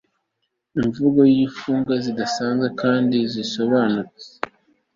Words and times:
Imvugo 0.79 1.19
yingufu 1.33 1.91
zidasanzwe 2.05 2.67
kandi 2.81 3.17
zidasobanutse 3.31 4.25